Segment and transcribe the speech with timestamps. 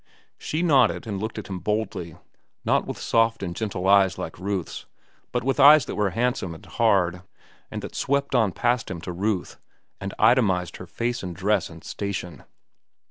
[0.39, 2.15] She nodded and looked at him boldly,
[2.65, 4.87] not with soft and gentle eyes like Ruth's,
[5.31, 7.21] but with eyes that were handsome and hard,
[7.69, 9.59] and that swept on past him to Ruth
[9.99, 12.43] and itemized her face and dress and station.